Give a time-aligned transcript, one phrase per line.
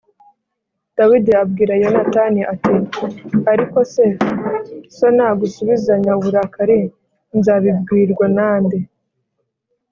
[0.97, 2.73] Dawidi abwira Yonatani ati
[3.51, 4.05] “Ariko se,
[4.95, 6.79] so nagusubizanya uburakari
[7.37, 8.79] nzabibwirwa na de?”